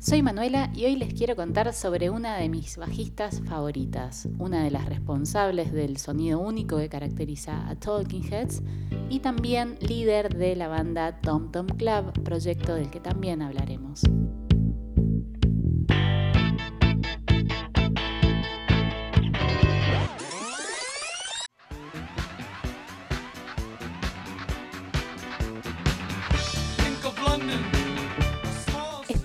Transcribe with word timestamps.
Soy 0.00 0.22
Manuela 0.22 0.70
y 0.74 0.86
hoy 0.86 0.96
les 0.96 1.12
quiero 1.12 1.36
contar 1.36 1.72
sobre 1.74 2.08
una 2.08 2.36
de 2.36 2.48
mis 2.48 2.76
bajistas 2.76 3.42
favoritas, 3.42 4.28
una 4.38 4.64
de 4.64 4.70
las 4.70 4.86
responsables 4.86 5.72
del 5.72 5.98
sonido 5.98 6.38
único 6.38 6.78
que 6.78 6.88
caracteriza 6.88 7.68
a 7.68 7.74
Talking 7.74 8.32
Heads 8.32 8.62
y 9.10 9.20
también 9.20 9.76
líder 9.80 10.34
de 10.34 10.56
la 10.56 10.68
banda 10.68 11.20
Tom 11.20 11.50
Tom 11.50 11.66
Club, 11.66 12.12
proyecto 12.22 12.74
del 12.74 12.90
que 12.90 13.00
también 13.00 13.42
hablaremos. 13.42 14.02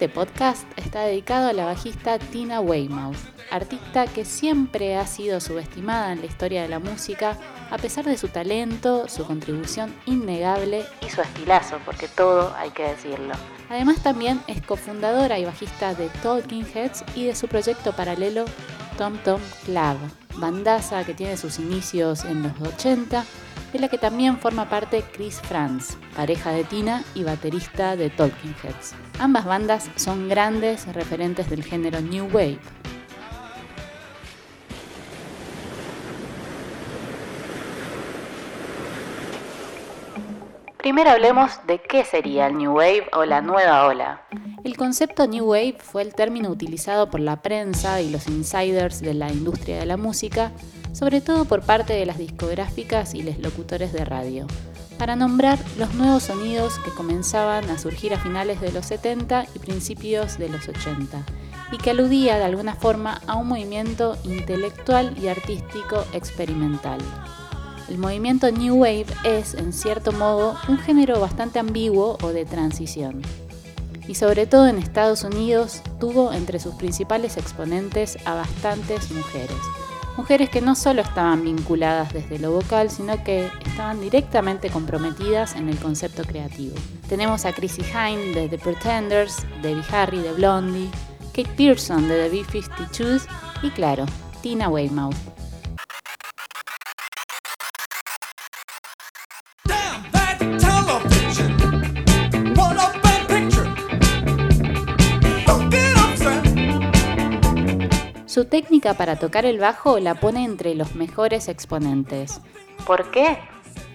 Este 0.03 0.15
podcast 0.15 0.67
está 0.75 1.03
dedicado 1.03 1.47
a 1.47 1.53
la 1.53 1.63
bajista 1.63 2.19
Tina 2.19 2.59
Weymouth, 2.59 3.15
artista 3.49 4.05
que 4.05 4.25
siempre 4.25 4.97
ha 4.97 5.07
sido 5.07 5.39
subestimada 5.39 6.11
en 6.11 6.19
la 6.19 6.25
historia 6.25 6.61
de 6.61 6.67
la 6.67 6.79
música, 6.79 7.37
a 7.71 7.77
pesar 7.77 8.03
de 8.03 8.17
su 8.17 8.27
talento, 8.27 9.07
su 9.07 9.25
contribución 9.25 9.95
innegable 10.05 10.83
y 11.07 11.09
su 11.09 11.21
estilazo, 11.21 11.77
porque 11.85 12.09
todo 12.09 12.53
hay 12.57 12.71
que 12.71 12.83
decirlo. 12.83 13.33
Además 13.69 14.03
también 14.03 14.41
es 14.47 14.61
cofundadora 14.61 15.39
y 15.39 15.45
bajista 15.45 15.95
de 15.95 16.09
Talking 16.21 16.65
Heads 16.65 17.05
y 17.15 17.27
de 17.27 17.33
su 17.33 17.47
proyecto 17.47 17.93
paralelo 17.93 18.43
Tom 18.97 19.17
Tom 19.23 19.39
Club, 19.63 19.99
bandaza 20.35 21.05
que 21.05 21.13
tiene 21.13 21.37
sus 21.37 21.59
inicios 21.59 22.25
en 22.25 22.43
los 22.43 22.59
80 22.59 23.23
de 23.73 23.79
la 23.79 23.89
que 23.89 23.97
también 23.97 24.37
forma 24.37 24.69
parte 24.69 25.03
Chris 25.13 25.41
Franz, 25.41 25.97
pareja 26.15 26.51
de 26.51 26.63
Tina 26.63 27.03
y 27.15 27.23
baterista 27.23 27.95
de 27.95 28.11
Talking 28.11 28.55
Heads. 28.63 28.93
Ambas 29.19 29.45
bandas 29.45 29.89
son 29.95 30.29
grandes 30.29 30.87
referentes 30.93 31.49
del 31.49 31.63
género 31.63 31.99
New 31.99 32.27
Wave. 32.27 32.59
Primero 40.83 41.09
hablemos 41.09 41.65
de 41.65 41.81
qué 41.81 42.05
sería 42.05 42.45
el 42.45 42.57
New 42.57 42.73
Wave 42.73 43.07
o 43.13 43.25
la 43.25 43.41
nueva 43.41 43.87
ola. 43.87 44.21
El 44.63 44.77
concepto 44.77 45.25
New 45.25 45.45
Wave 45.45 45.77
fue 45.79 46.03
el 46.03 46.13
término 46.13 46.49
utilizado 46.49 47.09
por 47.09 47.21
la 47.21 47.41
prensa 47.41 48.01
y 48.01 48.11
los 48.11 48.27
insiders 48.27 49.01
de 49.01 49.15
la 49.15 49.31
industria 49.31 49.79
de 49.79 49.87
la 49.87 49.97
música 49.97 50.51
sobre 50.93 51.21
todo 51.21 51.45
por 51.45 51.61
parte 51.63 51.93
de 51.93 52.05
las 52.05 52.17
discográficas 52.17 53.13
y 53.15 53.23
los 53.23 53.39
locutores 53.39 53.91
de 53.91 54.05
radio, 54.05 54.45
para 54.97 55.15
nombrar 55.15 55.57
los 55.77 55.93
nuevos 55.95 56.23
sonidos 56.23 56.77
que 56.79 56.91
comenzaban 56.91 57.69
a 57.69 57.79
surgir 57.79 58.13
a 58.13 58.19
finales 58.19 58.61
de 58.61 58.71
los 58.71 58.85
70 58.85 59.47
y 59.55 59.59
principios 59.59 60.37
de 60.37 60.49
los 60.49 60.67
80, 60.69 61.23
y 61.71 61.77
que 61.77 61.89
aludía 61.89 62.37
de 62.37 62.43
alguna 62.43 62.75
forma 62.75 63.21
a 63.25 63.35
un 63.35 63.47
movimiento 63.47 64.17
intelectual 64.23 65.17
y 65.17 65.27
artístico 65.27 66.05
experimental. 66.13 66.99
El 67.89 67.97
movimiento 67.97 68.49
New 68.51 68.75
Wave 68.75 69.07
es, 69.23 69.53
en 69.53 69.73
cierto 69.73 70.11
modo, 70.11 70.55
un 70.67 70.77
género 70.77 71.19
bastante 71.19 71.59
ambiguo 71.59 72.17
o 72.21 72.29
de 72.29 72.45
transición. 72.45 73.21
Y 74.07 74.15
sobre 74.15 74.47
todo 74.47 74.67
en 74.67 74.77
Estados 74.77 75.23
Unidos 75.23 75.81
tuvo 75.99 76.33
entre 76.33 76.59
sus 76.59 76.75
principales 76.75 77.37
exponentes 77.37 78.17
a 78.25 78.35
bastantes 78.35 79.11
mujeres, 79.11 79.57
Mujeres 80.15 80.51
que 80.51 80.61
no 80.61 80.75
solo 80.75 81.01
estaban 81.01 81.43
vinculadas 81.43 82.13
desde 82.13 82.37
lo 82.37 82.51
vocal, 82.51 82.91
sino 82.91 83.23
que 83.23 83.49
estaban 83.65 83.99
directamente 83.99 84.69
comprometidas 84.69 85.55
en 85.55 85.69
el 85.69 85.77
concepto 85.79 86.23
creativo. 86.23 86.75
Tenemos 87.09 87.45
a 87.45 87.53
Chrissy 87.53 87.81
Hine 87.81 88.31
de 88.31 88.47
The 88.47 88.59
Pretenders, 88.59 89.37
Debbie 89.63 89.83
Harry 89.91 90.19
de 90.19 90.33
Blondie, 90.33 90.91
Kate 91.33 91.49
Pearson 91.57 92.07
de 92.07 92.29
The 92.29 92.29
B-52s 92.29 93.25
y 93.63 93.71
claro, 93.71 94.05
Tina 94.43 94.69
Weymouth 94.69 95.15
Su 108.33 108.45
técnica 108.45 108.95
para 108.95 109.17
tocar 109.17 109.45
el 109.45 109.59
bajo 109.59 109.99
la 109.99 110.15
pone 110.15 110.43
entre 110.43 110.73
los 110.73 110.95
mejores 110.95 111.47
exponentes. 111.47 112.41
¿Por 112.83 113.11
qué? 113.11 113.37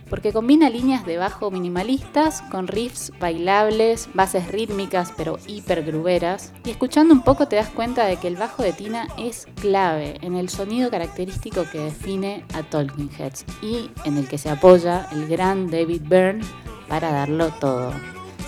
Porque 0.08 0.32
combina 0.32 0.70
líneas 0.70 1.04
de 1.04 1.18
bajo 1.18 1.50
minimalistas 1.50 2.42
con 2.42 2.68
riffs 2.68 3.12
bailables, 3.18 4.08
bases 4.14 4.46
rítmicas 4.52 5.12
pero 5.16 5.38
hiper 5.48 5.82
gruberas. 5.82 6.52
Y 6.64 6.70
escuchando 6.70 7.12
un 7.14 7.22
poco 7.22 7.48
te 7.48 7.56
das 7.56 7.68
cuenta 7.68 8.06
de 8.06 8.16
que 8.16 8.28
el 8.28 8.36
bajo 8.36 8.62
de 8.62 8.72
Tina 8.72 9.08
es 9.18 9.48
clave 9.60 10.18
en 10.22 10.36
el 10.36 10.48
sonido 10.48 10.88
característico 10.88 11.64
que 11.72 11.80
define 11.80 12.44
a 12.54 12.62
Talking 12.62 13.10
Heads 13.18 13.44
y 13.60 13.90
en 14.04 14.18
el 14.18 14.28
que 14.28 14.38
se 14.38 14.50
apoya 14.50 15.08
el 15.10 15.26
gran 15.26 15.68
David 15.68 16.02
Byrne 16.04 16.44
para 16.88 17.10
darlo 17.10 17.48
todo. 17.60 17.92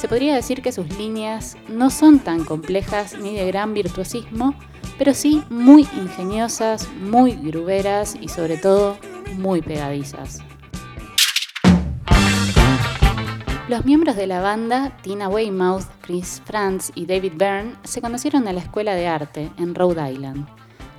Se 0.01 0.09
podría 0.09 0.35
decir 0.35 0.63
que 0.63 0.73
sus 0.73 0.89
líneas 0.97 1.59
no 1.69 1.91
son 1.91 2.21
tan 2.21 2.47
complejas 2.47 3.19
ni 3.19 3.37
de 3.37 3.47
gran 3.49 3.75
virtuosismo, 3.75 4.55
pero 4.97 5.13
sí 5.13 5.45
muy 5.51 5.87
ingeniosas, 5.95 6.89
muy 7.03 7.33
gruberas 7.33 8.17
y 8.19 8.29
sobre 8.29 8.57
todo 8.57 8.97
muy 9.37 9.61
pegadizas. 9.61 10.39
Los 13.69 13.85
miembros 13.85 14.17
de 14.17 14.27
la 14.27 14.41
banda, 14.41 14.97
Tina 15.03 15.29
Weymouth, 15.29 15.85
Chris 16.01 16.41
Franz 16.47 16.93
y 16.95 17.05
David 17.05 17.35
Byrne, 17.37 17.75
se 17.85 18.01
conocieron 18.01 18.49
en 18.49 18.55
la 18.55 18.63
escuela 18.63 18.95
de 18.95 19.07
arte 19.07 19.51
en 19.59 19.75
Rhode 19.75 20.13
Island 20.13 20.49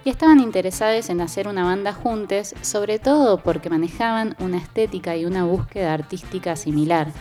y 0.05 0.11
estaban 0.11 0.39
interesados 0.39 1.09
en 1.09 1.21
hacer 1.21 1.47
una 1.47 1.63
banda 1.63 1.91
juntos, 1.91 2.53
sobre 2.61 2.99
todo 2.99 3.39
porque 3.39 3.71
manejaban 3.71 4.35
una 4.37 4.59
estética 4.59 5.17
y 5.17 5.25
una 5.25 5.43
búsqueda 5.43 5.91
artística 5.95 6.55
similar 6.55 7.11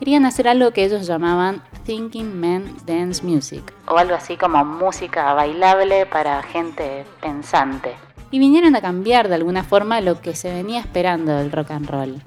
querían 0.00 0.24
hacer 0.24 0.48
algo 0.48 0.70
que 0.70 0.82
ellos 0.82 1.06
llamaban 1.06 1.62
Thinking 1.84 2.40
Men 2.40 2.74
Dance 2.86 3.22
Music, 3.22 3.62
o 3.86 3.98
algo 3.98 4.14
así 4.14 4.38
como 4.38 4.64
música 4.64 5.34
bailable 5.34 6.06
para 6.06 6.42
gente 6.42 7.04
pensante. 7.20 7.94
Y 8.30 8.38
vinieron 8.38 8.74
a 8.74 8.80
cambiar 8.80 9.28
de 9.28 9.34
alguna 9.34 9.62
forma 9.62 10.00
lo 10.00 10.22
que 10.22 10.34
se 10.34 10.50
venía 10.50 10.80
esperando 10.80 11.36
del 11.36 11.52
rock 11.52 11.72
and 11.72 11.90
roll. 11.90 12.22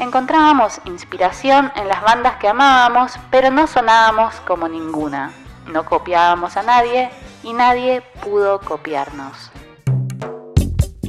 Encontrábamos 0.00 0.80
inspiración 0.84 1.70
en 1.76 1.86
las 1.86 2.02
bandas 2.02 2.38
que 2.38 2.48
amábamos, 2.48 3.12
pero 3.30 3.52
no 3.52 3.68
sonábamos 3.68 4.34
como 4.40 4.66
ninguna. 4.66 5.32
No 5.72 5.84
copiábamos 5.84 6.56
a 6.56 6.64
nadie 6.64 7.08
y 7.44 7.52
nadie 7.52 8.02
pudo 8.24 8.58
copiarnos. 8.58 9.52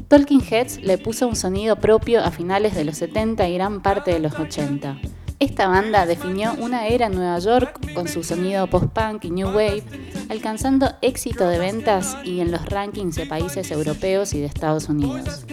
Talking 0.09 0.43
Heads 0.47 0.77
le 0.83 0.99
puso 0.99 1.27
un 1.27 1.35
sonido 1.35 1.77
propio 1.77 2.23
a 2.23 2.29
finales 2.29 2.75
de 2.75 2.83
los 2.83 2.97
70 2.97 3.47
y 3.47 3.55
gran 3.55 3.81
parte 3.81 4.13
de 4.13 4.19
los 4.19 4.37
80. 4.37 4.97
Esta 5.39 5.67
banda 5.67 6.05
definió 6.05 6.53
una 6.59 6.87
era 6.87 7.07
en 7.07 7.15
Nueva 7.15 7.39
York 7.39 7.93
con 7.93 8.07
su 8.07 8.23
sonido 8.23 8.67
post-punk 8.67 9.25
y 9.25 9.31
new 9.31 9.47
wave, 9.47 9.83
alcanzando 10.29 10.91
éxito 11.01 11.47
de 11.47 11.59
ventas 11.59 12.17
y 12.23 12.39
en 12.39 12.51
los 12.51 12.65
rankings 12.65 13.15
de 13.15 13.25
países 13.25 13.71
europeos 13.71 14.33
y 14.33 14.39
de 14.39 14.45
Estados 14.45 14.89
Unidos. 14.89 15.45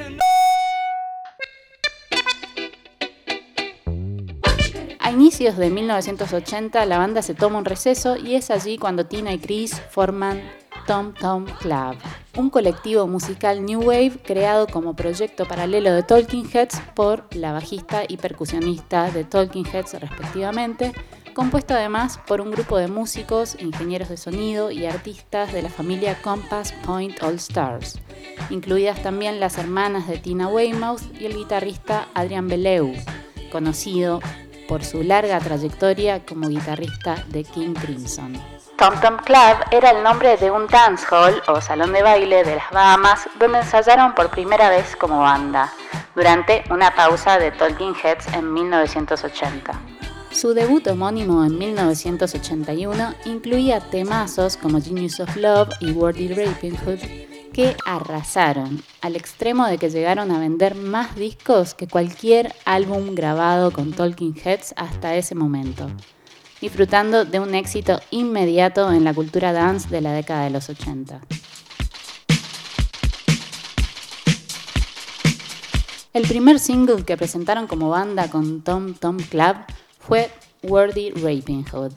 A 5.01 5.13
inicios 5.13 5.57
de 5.57 5.71
1980 5.71 6.87
la 6.87 6.99
banda 6.99 7.23
se 7.23 7.35
toma 7.35 7.59
un 7.59 7.65
receso 7.65 8.17
y 8.17 8.37
es 8.37 8.51
allí 8.51 8.79
cuando 8.79 9.07
Tina 9.07 9.33
y 9.33 9.39
Chris 9.39 9.81
forman 9.91 10.41
Tom 10.87 11.15
Tom 11.15 11.47
Club, 11.59 11.97
un 12.37 12.51
colectivo 12.51 13.07
musical 13.07 13.65
New 13.65 13.81
Wave 13.81 14.19
creado 14.25 14.67
como 14.67 14.95
proyecto 14.95 15.47
paralelo 15.47 15.93
de 15.93 16.03
Talking 16.03 16.49
Heads 16.53 16.81
por 16.95 17.25
la 17.35 17.53
bajista 17.53 18.05
y 18.07 18.17
percusionista 18.17 19.11
de 19.11 19.25
Talking 19.25 19.67
Heads 19.67 19.95
respectivamente, 19.95 20.93
compuesto 21.35 21.75
además 21.75 22.21
por 22.27 22.41
un 22.41 22.51
grupo 22.51 22.79
de 22.79 22.89
músicos, 22.89 23.57
ingenieros 23.61 24.09
de 24.09 24.17
sonido 24.17 24.71
y 24.71 24.87
artistas 24.87 25.53
de 25.53 25.63
la 25.63 25.71
familia 25.71 26.21
Compass 26.23 26.73
Point 26.85 27.23
All 27.23 27.35
Stars, 27.35 27.99
incluidas 28.51 29.03
también 29.03 29.41
las 29.41 29.59
hermanas 29.59 30.07
de 30.07 30.19
Tina 30.19 30.49
Weymouth 30.49 31.03
y 31.19 31.27
el 31.27 31.35
guitarrista 31.35 32.09
Adrian 32.15 32.49
Beleu, 32.49 32.93
conocido 33.51 34.21
por 34.69 34.85
su 34.85 35.03
larga 35.03 35.41
trayectoria 35.41 36.25
como 36.25 36.49
guitarrista 36.49 37.25
de 37.29 37.43
King 37.43 37.75
Crimson. 37.75 38.60
Tom 38.81 38.99
Tom 39.03 39.19
Club 39.19 39.59
era 39.73 39.91
el 39.91 40.03
nombre 40.03 40.39
de 40.39 40.51
un 40.51 40.67
dance 40.67 41.05
hall 41.11 41.43
o 41.49 41.61
salón 41.61 41.93
de 41.93 42.03
baile 42.03 42.43
de 42.45 42.57
las 42.57 42.71
Bahamas 42.71 43.29
donde 43.39 43.59
ensayaron 43.59 44.15
por 44.15 44.31
primera 44.31 44.71
vez 44.71 44.97
como 44.97 45.21
banda, 45.21 45.71
durante 46.15 46.65
una 46.71 46.95
pausa 46.95 47.39
de 47.39 47.51
Talking 47.51 47.95
Heads 47.95 48.29
en 48.33 48.55
1980. 48.55 49.79
Su 50.33 50.55
debut 50.55 50.87
homónimo 50.87 51.45
en 51.45 51.59
1981 51.59 53.15
incluía 53.27 53.81
temazos 53.81 54.57
como 54.57 54.81
Genius 54.81 55.21
of 55.21 55.37
Love 55.37 55.69
y 55.81 55.93
Wordy 55.93 56.29
Raping 56.29 56.79
Hood 56.79 57.01
que 57.53 57.77
arrasaron, 57.85 58.83
al 59.03 59.15
extremo 59.15 59.67
de 59.67 59.77
que 59.77 59.91
llegaron 59.91 60.31
a 60.31 60.39
vender 60.39 60.75
más 60.75 61.15
discos 61.17 61.75
que 61.75 61.87
cualquier 61.87 62.55
álbum 62.65 63.15
grabado 63.15 63.73
con 63.73 63.93
Talking 63.93 64.41
Heads 64.43 64.73
hasta 64.79 65.17
ese 65.17 65.35
momento. 65.35 65.91
Disfrutando 66.61 67.25
de 67.25 67.41
un 67.41 67.55
éxito 67.55 68.01
inmediato 68.11 68.93
en 68.93 69.05
la 69.05 69.15
cultura 69.15 69.53
dance 69.53 69.89
de 69.89 70.01
la 70.01 70.13
década 70.13 70.45
de 70.45 70.51
los 70.51 70.69
80. 70.69 71.21
El 76.13 76.27
primer 76.27 76.59
single 76.59 77.05
que 77.05 77.17
presentaron 77.17 77.69
como 77.69 77.89
banda 77.89 78.29
con 78.29 78.63
Tom 78.63 78.95
Tom 78.95 79.19
Club 79.19 79.57
fue 80.01 80.29
Worthy 80.65 81.11
Raping 81.13 81.65
Hood, 81.71 81.93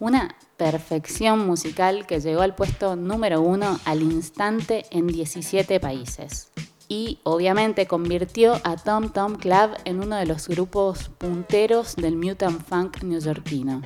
una 0.00 0.34
perfección 0.56 1.46
musical 1.46 2.04
que 2.06 2.20
llegó 2.20 2.42
al 2.42 2.56
puesto 2.56 2.96
número 2.96 3.40
uno 3.40 3.78
al 3.84 4.02
instante 4.02 4.84
en 4.90 5.06
17 5.06 5.78
países. 5.78 6.50
Y 6.88 7.20
obviamente 7.22 7.86
convirtió 7.86 8.60
a 8.64 8.76
Tom 8.76 9.10
Tom 9.10 9.36
Club 9.36 9.70
en 9.84 10.00
uno 10.00 10.16
de 10.16 10.26
los 10.26 10.48
grupos 10.48 11.08
punteros 11.08 11.94
del 11.96 12.16
mutant 12.16 12.60
funk 12.66 13.02
neoyorquino, 13.02 13.82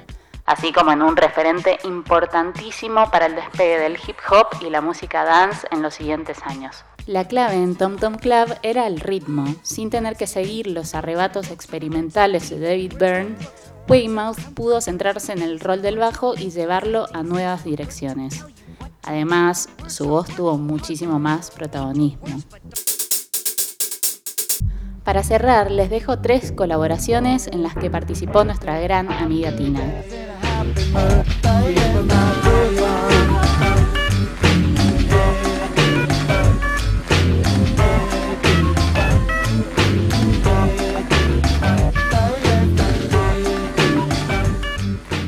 así 0.46 0.72
como 0.72 0.93
en 0.93 1.02
un 1.02 1.16
referente 1.16 1.78
importantísimo 1.84 3.10
para 3.10 3.26
el 3.26 3.34
despegue 3.34 3.78
del 3.78 3.98
hip 4.06 4.16
hop 4.31 4.46
y 4.62 4.70
la 4.70 4.81
música 4.81 5.25
dance 5.25 5.66
en 5.70 5.82
los 5.82 5.94
siguientes 5.94 6.38
años. 6.44 6.84
La 7.06 7.28
clave 7.28 7.54
en 7.54 7.76
Tom 7.76 7.96
Tom 7.98 8.14
Club 8.14 8.56
era 8.62 8.87
el 8.87 8.98
ritmo, 9.00 9.44
sin 9.62 9.90
tener 9.90 10.16
que 10.16 10.26
seguir 10.26 10.66
los 10.66 10.94
arrebatos 10.94 11.50
experimentales 11.50 12.50
de 12.50 12.58
David 12.58 12.94
Byrne 12.98 13.37
Weymouth 13.88 14.40
pudo 14.54 14.81
centrarse 14.81 15.32
en 15.32 15.43
el 15.43 15.60
rol 15.60 15.81
del 15.81 15.98
bajo 15.98 16.34
y 16.37 16.50
llevarlo 16.50 17.06
a 17.12 17.22
nuevas 17.22 17.62
direcciones. 17.62 18.44
Además, 19.04 19.69
su 19.87 20.08
voz 20.08 20.26
tuvo 20.26 20.58
muchísimo 20.58 21.20
más 21.20 21.52
protagonismo. 21.52 22.26
Para 25.04 25.22
cerrar, 25.22 25.70
les 25.70 25.88
dejo 25.88 26.19
tres 26.19 26.50
colaboraciones 26.50 27.46
en 27.46 27.62
las 27.62 27.76
que 27.76 27.90
participó 27.90 28.42
nuestra 28.42 28.81
gran 28.81 29.12
amiga 29.12 29.54
Tina. 29.54 30.02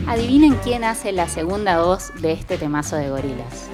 Adivinen 0.07 0.55
quién 0.65 0.85
hace 0.85 1.13
la 1.13 1.29
segunda 1.29 1.83
voz 1.83 2.13
de 2.21 2.33
este 2.33 2.59
temazo 2.59 2.97
de 2.97 3.11
gorilas. 3.11 3.69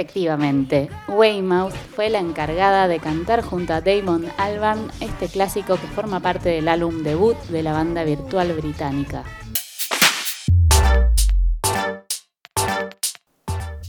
Efectivamente, 0.00 0.88
Weymouth 1.08 1.74
fue 1.94 2.08
la 2.08 2.20
encargada 2.20 2.88
de 2.88 3.00
cantar 3.00 3.42
junto 3.42 3.74
a 3.74 3.82
Damon 3.82 4.24
Albarn 4.38 4.90
este 5.00 5.28
clásico 5.28 5.76
que 5.76 5.86
forma 5.88 6.20
parte 6.20 6.48
del 6.48 6.68
álbum 6.68 7.02
debut 7.02 7.36
de 7.50 7.62
la 7.62 7.74
banda 7.74 8.02
virtual 8.02 8.50
británica. 8.54 9.24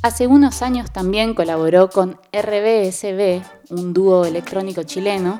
Hace 0.02 0.28
unos 0.28 0.62
años 0.62 0.92
también 0.92 1.34
colaboró 1.34 1.90
con 1.90 2.19
RBSB, 2.34 3.42
un 3.69 3.94
dúo 3.94 4.25
electrónico 4.25 4.84
chileno, 4.84 5.38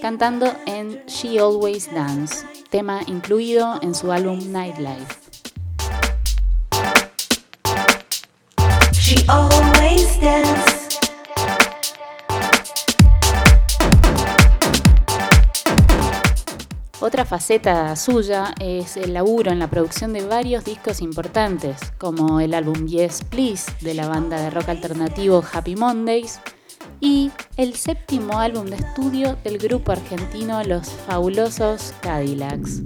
cantando 0.00 0.50
en 0.64 1.04
She 1.04 1.38
Always 1.38 1.92
Dance, 1.92 2.46
tema 2.70 3.02
incluido 3.08 3.78
en 3.82 3.94
su 3.94 4.10
álbum 4.10 4.40
Nightlife. 4.50 5.24
Otra 17.00 17.26
faceta 17.26 17.94
suya 17.96 18.54
es 18.58 18.96
el 18.96 19.12
laburo 19.12 19.52
en 19.52 19.58
la 19.58 19.68
producción 19.68 20.14
de 20.14 20.26
varios 20.26 20.64
discos 20.64 21.02
importantes, 21.02 21.76
como 21.98 22.40
el 22.40 22.54
álbum 22.54 22.86
Yes 22.86 23.22
Please 23.28 23.70
de 23.82 23.92
la 23.92 24.08
banda 24.08 24.40
de 24.40 24.48
rock 24.48 24.70
alternativo 24.70 25.44
Happy 25.52 25.76
Mondays, 25.76 26.40
y 27.00 27.30
el 27.58 27.74
séptimo 27.74 28.38
álbum 28.38 28.64
de 28.66 28.76
estudio 28.76 29.36
del 29.44 29.58
grupo 29.58 29.92
argentino 29.92 30.64
Los 30.64 30.88
Fabulosos 30.88 31.92
Cadillacs. 32.00 32.80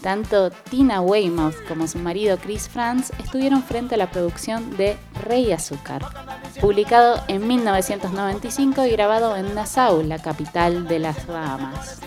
Tanto 0.00 0.48
Tina 0.70 1.02
Weymouth 1.02 1.54
como 1.68 1.86
su 1.86 1.98
marido 1.98 2.38
Chris 2.38 2.70
Franz 2.70 3.10
estuvieron 3.22 3.62
frente 3.62 3.96
a 3.96 3.98
la 3.98 4.10
producción 4.10 4.74
de 4.78 4.96
Rey 5.24 5.52
Azúcar, 5.52 6.06
publicado 6.58 7.22
en 7.28 7.46
1995 7.46 8.86
y 8.86 8.90
grabado 8.92 9.36
en 9.36 9.54
Nassau, 9.54 10.02
la 10.02 10.20
capital 10.20 10.88
de 10.88 10.98
las 11.00 11.26
Bahamas. 11.26 12.00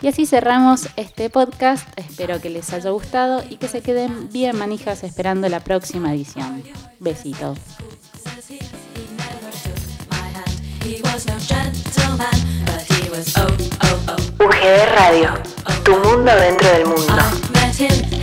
Y 0.00 0.08
así 0.08 0.24
cerramos 0.24 0.88
este 0.96 1.28
podcast. 1.28 1.86
Espero 1.98 2.40
que 2.40 2.48
les 2.48 2.72
haya 2.72 2.90
gustado 2.90 3.42
y 3.50 3.56
que 3.56 3.68
se 3.68 3.82
queden 3.82 4.30
bien 4.32 4.56
manijas 4.56 5.04
esperando 5.04 5.50
la 5.50 5.60
próxima 5.60 6.14
edición. 6.14 6.62
Besito. 6.98 7.54
UGD 14.38 14.84
Radio, 14.94 15.32
tu 15.82 15.92
mundo 15.92 16.30
dentro 16.36 16.68
del 16.68 16.84
mundo. 16.84 18.15